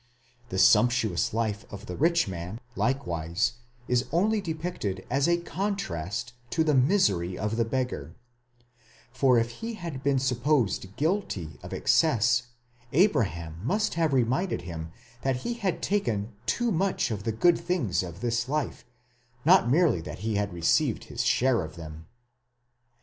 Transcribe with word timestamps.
The 0.49 0.57
sumptuous 0.57 1.31
life 1.31 1.63
of 1.69 1.85
the 1.85 1.95
rich 1.95 2.27
man, 2.27 2.59
likewise, 2.75 3.53
is 3.87 4.05
only 4.11 4.41
depicted 4.41 5.05
as 5.11 5.27
a 5.27 5.37
contrast 5.37 6.33
to 6.49 6.63
the 6.63 6.73
misery 6.73 7.37
of 7.37 7.55
the 7.55 7.65
beggar; 7.65 8.15
for 9.11 9.37
if 9.37 9.51
he 9.61 9.75
had 9.75 10.01
been 10.01 10.17
sup 10.17 10.41
posed 10.41 10.95
guilty 10.95 11.59
of 11.61 11.71
excess, 11.71 12.47
Abraham 12.91 13.59
must 13.63 13.93
have 13.93 14.11
reminded 14.11 14.63
him 14.63 14.91
that 15.21 15.35
he 15.45 15.53
had 15.53 15.83
taken 15.83 16.33
too 16.47 16.71
much 16.71 17.11
of 17.11 17.21
the 17.21 17.31
good 17.31 17.59
things 17.59 18.01
of 18.01 18.21
this 18.21 18.49
life, 18.49 18.83
not 19.45 19.69
merely 19.69 20.01
that 20.01 20.19
he 20.25 20.33
had 20.33 20.51
received 20.51 21.03
his 21.03 21.21
share 21.23 21.61
of 21.63 21.75
them. 21.75 22.07